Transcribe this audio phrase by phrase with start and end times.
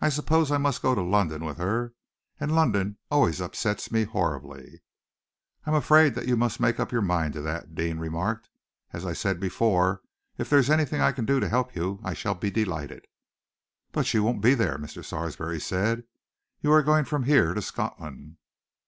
[0.00, 1.94] I suppose I must go to London with her,
[2.40, 4.82] and London always upsets me horribly."
[5.64, 8.48] "I am afraid that you must make up your mind to that," Deane remarked.
[8.92, 10.02] "As I said before,
[10.38, 13.06] if there is anything I can do to help you, I shall be delighted."
[13.92, 15.04] "But you won't be there," Mr.
[15.04, 16.02] Sarsby said.
[16.60, 18.38] "You are going from here to Scotland."